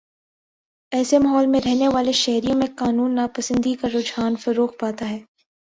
ایسے 0.91 1.19
ماحول 1.19 1.45
میں 1.45 1.59
رہنے 1.65 1.87
والے 1.87 2.11
شہریوں 2.11 2.55
میں 2.55 2.67
قانون 2.75 3.15
ناپسندی 3.15 3.73
کا 3.73 3.87
رجحان 3.93 4.35
فروغ 4.35 4.69
پاتا 4.79 5.09
ہے 5.09 5.19